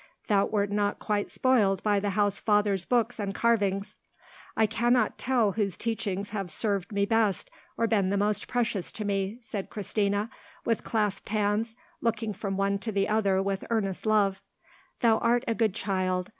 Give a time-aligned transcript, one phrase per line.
[0.25, 3.99] Thou wert not quite spoilt by the housefather's books and carvings."
[4.57, 9.05] "I cannot tell whose teachings have served me best, or been the most precious to
[9.05, 10.31] me," said Christina,
[10.65, 14.41] with clasped hands, looking from one to another with earnest love.
[15.01, 16.29] "Thou art a good child.